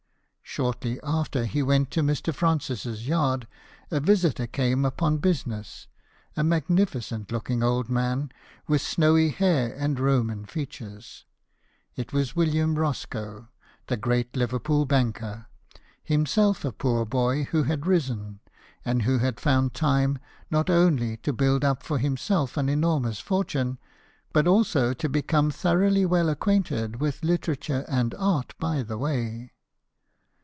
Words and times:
Shortly 0.53 0.99
after 1.01 1.45
he 1.45 1.63
went 1.63 1.91
to 1.91 2.01
Mr. 2.01 2.33
Francis's 2.35 3.07
yard, 3.07 3.47
a 3.89 4.01
visitor 4.01 4.47
came 4.47 4.83
upon 4.83 5.19
business, 5.19 5.87
a 6.35 6.43
magnificent 6.43 7.31
looking 7.31 7.63
old 7.63 7.87
man, 7.87 8.33
with 8.67 8.81
snowy 8.81 9.29
hair 9.29 9.73
and 9.77 9.97
Roman 9.97 10.43
features. 10.45 11.23
It 11.95 12.11
was 12.11 12.35
William 12.35 12.77
Roscoe, 12.77 13.47
the 13.87 13.95
great 13.95 14.35
Liverpool 14.35 14.85
banker, 14.85 15.47
himself 16.03 16.65
a 16.65 16.73
poor 16.73 17.05
boy 17.05 17.43
who 17.45 17.63
had 17.63 17.87
risen, 17.87 18.41
and 18.83 19.03
who 19.03 19.19
had 19.19 19.39
found 19.39 19.73
time 19.73 20.19
not 20.49 20.69
only 20.69 21.15
to 21.15 21.31
build 21.31 21.63
up 21.63 21.81
for 21.81 21.97
himself 21.97 22.57
an 22.57 22.67
enormous 22.67 23.21
fortune, 23.21 23.77
but 24.33 24.47
also 24.47 24.93
to 24.93 25.07
become 25.07 25.49
thoroughly 25.49 26.05
well 26.05 26.27
acquainted 26.27 26.99
with 26.99 27.23
literature 27.23 27.85
and 27.87 28.13
art 28.15 28.53
by 28.59 28.83
the 28.83 28.97
way. 28.97 29.53